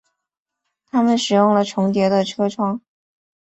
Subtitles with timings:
[0.87, 2.79] 他们使用了重叠的窗口。